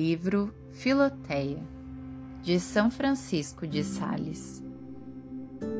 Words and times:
Livro 0.00 0.54
Filoteia, 0.70 1.58
de 2.40 2.60
São 2.60 2.88
Francisco 2.88 3.66
de 3.66 3.82
Sales. 3.82 4.62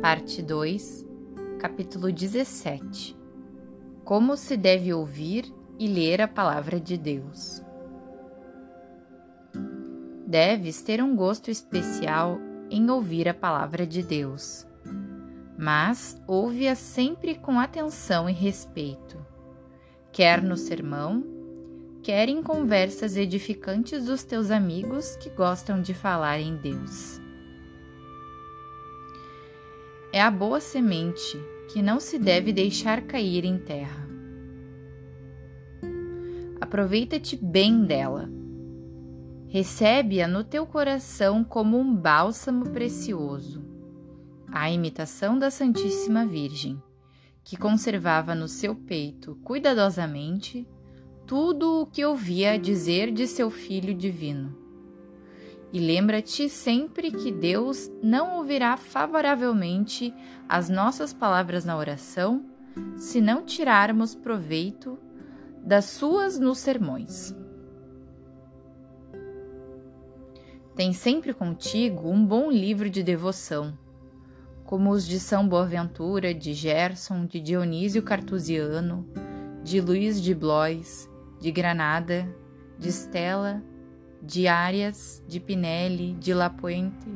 Parte 0.03 0.43
2, 0.43 1.07
capítulo 1.61 2.11
17. 2.11 3.17
Como 4.05 4.37
se 4.37 4.57
deve 4.57 4.93
ouvir 4.93 5.45
e 5.79 5.87
ler 5.87 6.21
a 6.21 6.27
palavra 6.27 6.81
de 6.81 6.99
Deus. 6.99 7.63
Deves 10.27 10.83
ter 10.83 11.01
um 11.01 11.15
gosto 11.15 11.49
especial 11.49 12.41
em 12.69 12.91
ouvir 12.91 13.29
a 13.29 13.35
palavra 13.35 13.87
de 13.87 14.03
Deus, 14.03 14.67
mas 15.57 16.21
ouve-a 16.27 16.75
sempre 16.75 17.37
com 17.37 17.61
atenção 17.61 18.29
e 18.29 18.33
respeito, 18.33 19.17
quer 20.11 20.43
no 20.43 20.57
sermão, 20.57 21.38
quer 22.03 22.29
em 22.29 22.43
conversas 22.43 23.17
edificantes 23.17 24.05
dos 24.07 24.23
teus 24.23 24.51
amigos 24.51 25.17
que 25.17 25.31
gostam 25.31 25.81
de 25.81 25.93
falar 25.93 26.41
em 26.41 26.57
Deus. 26.57 27.21
É 30.13 30.23
a 30.23 30.31
boa 30.31 30.61
semente 30.61 31.39
que 31.71 31.83
não 31.83 32.01
se 32.01 32.19
deve 32.19 32.53
deixar 32.53 33.03
cair 33.03 33.45
em 33.45 33.59
terra. 33.59 34.09
Aproveita-te 36.61 37.37
bem 37.37 37.85
dela. 37.85 38.29
Recebe-a 39.49 40.27
no 40.27 40.45
teu 40.45 40.67
coração 40.67 41.43
como 41.45 41.79
um 41.79 41.95
bálsamo 41.95 42.71
precioso, 42.71 43.65
a 44.51 44.71
imitação 44.71 45.39
da 45.39 45.51
Santíssima 45.51 46.27
Virgem, 46.27 46.83
que 47.43 47.57
conservava 47.57 48.35
no 48.35 48.49
seu 48.49 48.75
peito 48.75 49.37
cuidadosamente 49.45 50.67
tudo 51.29 51.83
o 51.83 51.87
que 51.87 52.07
ouvia 52.07 52.59
dizer 52.59 53.13
de 53.13 53.27
seu 53.27 53.51
Filho 53.51 53.93
Divino. 53.93 54.57
E 55.71 55.79
lembra-te 55.79 56.49
sempre 56.49 57.13
que 57.13 57.31
Deus 57.31 57.91
não 58.03 58.39
ouvirá 58.39 58.79
favoravelmente 58.79 60.15
as 60.49 60.71
nossas 60.71 61.13
palavras 61.13 61.67
na 61.67 61.77
oração 61.77 62.47
se 62.97 63.21
não 63.21 63.45
tirarmos 63.45 64.15
proveito 64.15 64.99
das 65.63 65.85
suas 65.85 66.39
nos 66.39 66.61
sermões. 66.61 67.37
Tem 70.75 70.95
sempre 70.95 71.35
contigo 71.35 72.09
um 72.09 72.25
bom 72.25 72.51
livro 72.51 72.89
de 72.89 73.03
devoção, 73.03 73.77
como 74.65 74.91
os 74.91 75.07
de 75.07 75.21
São 75.21 75.47
Boaventura, 75.47 76.33
de 76.33 76.55
Gerson, 76.55 77.27
de 77.27 77.39
Dionísio 77.39 78.03
Cartusiano, 78.03 79.07
de 79.63 79.79
Luís 79.79 80.23
de 80.23 80.35
Blois, 80.35 81.07
de 81.41 81.51
Granada, 81.51 82.29
de 82.79 82.91
Stella, 82.91 83.63
de 84.23 84.49
Arias, 84.49 85.23
de 85.27 85.39
Pinelli, 85.39 86.15
de 86.15 86.35
La 86.35 86.51
Puente, 86.51 87.09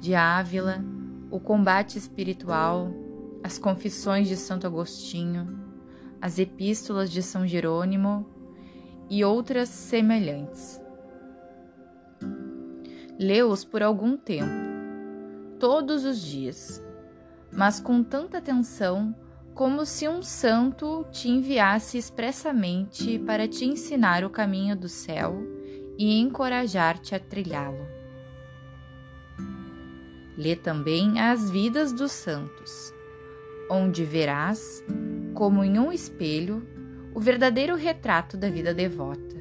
de 0.00 0.14
Ávila, 0.14 0.84
o 1.30 1.38
combate 1.38 1.96
espiritual, 1.96 2.92
as 3.42 3.58
confissões 3.58 4.28
de 4.28 4.36
Santo 4.36 4.66
Agostinho, 4.66 5.58
as 6.20 6.38
epístolas 6.38 7.10
de 7.10 7.22
São 7.22 7.46
Jerônimo 7.46 8.26
e 9.08 9.24
outras 9.24 9.68
semelhantes. 9.68 10.80
Leu-os 13.18 13.64
por 13.64 13.82
algum 13.82 14.16
tempo, 14.16 14.50
todos 15.58 16.04
os 16.04 16.20
dias, 16.20 16.82
mas 17.52 17.78
com 17.78 18.02
tanta 18.02 18.38
atenção 18.38 19.14
como 19.54 19.84
se 19.84 20.08
um 20.08 20.22
santo 20.22 21.04
te 21.12 21.28
enviasse 21.28 21.98
expressamente 21.98 23.18
para 23.18 23.46
te 23.46 23.64
ensinar 23.64 24.24
o 24.24 24.30
caminho 24.30 24.74
do 24.74 24.88
céu 24.88 25.36
e 25.98 26.18
encorajar-te 26.18 27.14
a 27.14 27.20
trilhá-lo. 27.20 27.86
Lê 30.36 30.56
também 30.56 31.20
as 31.20 31.50
vidas 31.50 31.92
dos 31.92 32.12
santos, 32.12 32.94
onde 33.70 34.04
verás, 34.04 34.82
como 35.34 35.62
em 35.62 35.78
um 35.78 35.92
espelho, 35.92 36.66
o 37.14 37.20
verdadeiro 37.20 37.76
retrato 37.76 38.38
da 38.38 38.48
vida 38.48 38.72
devota, 38.72 39.36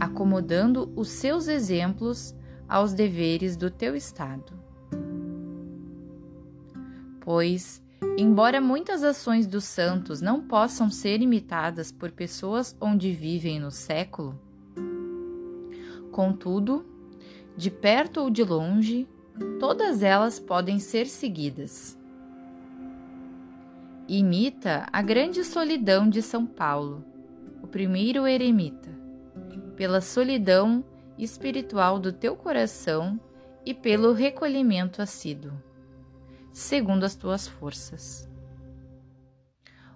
acomodando 0.00 0.90
os 0.96 1.08
seus 1.08 1.48
exemplos 1.48 2.34
aos 2.66 2.94
deveres 2.94 3.58
do 3.58 3.70
teu 3.70 3.94
estado. 3.94 4.54
Pois 7.20 7.82
Embora 8.16 8.60
muitas 8.60 9.02
ações 9.02 9.46
dos 9.46 9.64
santos 9.64 10.20
não 10.20 10.42
possam 10.42 10.90
ser 10.90 11.22
imitadas 11.22 11.90
por 11.90 12.12
pessoas 12.12 12.76
onde 12.78 13.10
vivem 13.10 13.58
no 13.58 13.70
século, 13.70 14.38
contudo, 16.10 16.84
de 17.56 17.70
perto 17.70 18.20
ou 18.20 18.30
de 18.30 18.44
longe, 18.44 19.08
todas 19.58 20.02
elas 20.02 20.38
podem 20.38 20.78
ser 20.78 21.06
seguidas. 21.06 21.98
Imita 24.06 24.86
a 24.92 25.00
grande 25.00 25.42
solidão 25.42 26.06
de 26.06 26.20
São 26.20 26.44
Paulo, 26.44 27.02
o 27.62 27.66
primeiro 27.66 28.26
eremita, 28.26 28.90
pela 29.74 30.02
solidão 30.02 30.84
espiritual 31.16 31.98
do 31.98 32.12
teu 32.12 32.36
coração 32.36 33.18
e 33.64 33.72
pelo 33.72 34.12
recolhimento 34.12 35.00
assíduo 35.00 35.52
segundo 36.52 37.04
as 37.04 37.14
tuas 37.14 37.48
forças. 37.48 38.28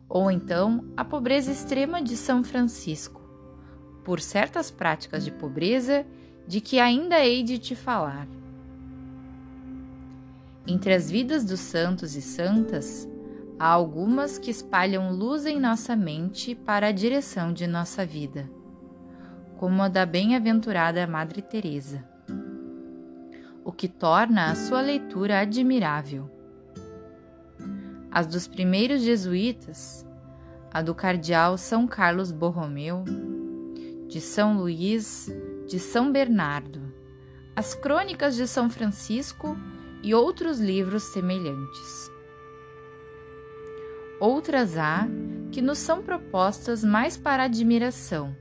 Ou 0.09 0.31
então 0.31 0.85
a 0.97 1.05
pobreza 1.05 1.51
extrema 1.51 2.03
de 2.03 2.17
São 2.17 2.43
Francisco, 2.43 3.21
por 4.05 4.21
certas 4.21 4.71
práticas 4.71 5.25
de 5.25 5.31
pobreza 5.31 6.07
de 6.47 6.61
que 6.61 6.79
ainda 6.79 7.25
hei 7.25 7.43
de 7.43 7.59
te 7.59 7.75
falar. 7.75 8.27
Entre 10.67 10.95
as 10.95 11.11
vidas 11.11 11.45
dos 11.45 11.61
santos 11.61 12.17
e 12.17 12.23
santas, 12.23 13.09
há 13.59 13.67
algumas 13.67 14.39
que 14.39 14.51
espalham 14.51 15.13
luz 15.13 15.45
em 15.45 15.61
nossa 15.61 15.95
mente 15.95 16.55
para 16.55 16.89
a 16.89 16.93
direção 16.93 17.53
de 17.53 17.67
nossa 17.67 18.07
vida, 18.07 18.49
como 19.57 19.83
a 19.83 19.89
da 19.89 20.07
bem-aventurada 20.07 21.07
Madre 21.07 21.43
Teresa, 21.43 22.05
o 23.65 23.73
que 23.73 23.89
torna 23.89 24.51
a 24.51 24.55
sua 24.55 24.81
leitura 24.81 25.41
admirável 25.41 26.36
as 28.17 28.27
dos 28.27 28.49
primeiros 28.49 29.03
jesuítas, 29.03 30.03
a 30.73 30.81
do 30.81 30.95
cardeal 30.95 31.59
São 31.59 31.87
Carlos 31.87 32.33
Borromeu, 32.33 33.05
de 34.09 34.23
São 34.23 34.57
Luís, 34.57 35.31
de 35.69 35.79
São 35.79 36.11
Bernardo, 36.11 36.81
as 37.55 37.75
crônicas 37.75 38.35
de 38.35 38.47
São 38.47 38.71
Francisco 38.71 39.55
e 40.03 40.15
outros 40.15 40.59
livros 40.59 41.03
semelhantes. 41.03 42.11
Outras 44.19 44.79
há 44.79 45.07
que 45.53 45.61
nos 45.61 45.77
são 45.77 46.03
propostas 46.03 46.83
mais 46.83 47.19
para 47.19 47.43
admiração 47.43 48.35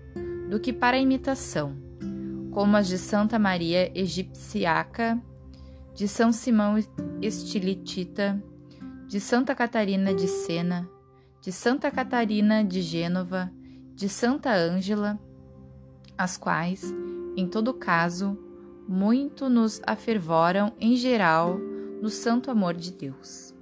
do 0.50 0.58
que 0.58 0.72
para 0.72 0.98
imitação, 0.98 1.76
como 2.50 2.78
as 2.78 2.88
de 2.88 2.98
Santa 2.98 3.38
Maria 3.38 3.92
Egipciaca, 3.94 5.22
de 5.94 6.08
São 6.08 6.32
Simão 6.32 6.78
Estilitita, 7.22 8.42
de 9.16 9.22
Santa 9.22 9.56
Catarina 9.56 10.14
de 10.14 10.28
Sena, 10.28 10.90
de 11.40 11.50
Santa 11.50 11.90
Catarina 11.90 12.66
de 12.66 12.82
Gênova, 12.82 13.50
de 13.94 14.10
Santa 14.10 14.52
Ângela, 14.54 15.18
as 16.18 16.36
quais, 16.36 16.94
em 17.38 17.48
todo 17.48 17.74
caso, 17.74 18.38
muito 18.86 19.48
nos 19.48 19.82
afervoram 19.88 20.74
em 20.82 20.98
geral 20.98 21.58
no 22.02 22.10
santo 22.10 22.52
amor 22.52 22.74
de 22.74 22.92
Deus. 22.92 23.55